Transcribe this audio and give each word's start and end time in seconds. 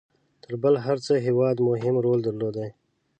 تر 0.43 0.51
بل 0.63 0.75
هر 0.85 0.97
هیواد 1.25 1.57
مهم 1.69 1.95
رول 2.05 2.19
درلودی. 2.25 2.69